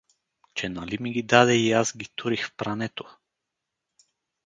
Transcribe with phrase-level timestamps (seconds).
[0.53, 3.05] Че нали ми ги даде и аз ги турих в прането.